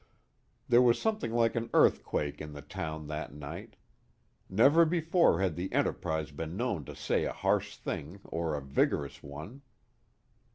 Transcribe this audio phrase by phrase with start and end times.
[0.67, 3.75] There was something like an earthquake in the town that night.
[4.49, 9.21] Never before had the Enterprise been known to say a harsh thing or a vigorous
[9.21, 9.61] one.